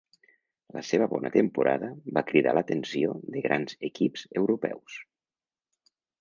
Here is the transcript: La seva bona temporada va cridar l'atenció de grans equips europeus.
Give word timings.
La 0.77 0.81
seva 0.91 1.07
bona 1.11 1.29
temporada 1.35 1.89
va 2.19 2.23
cridar 2.31 2.55
l'atenció 2.59 3.13
de 3.37 3.45
grans 3.45 3.77
equips 3.91 4.25
europeus. 4.43 4.97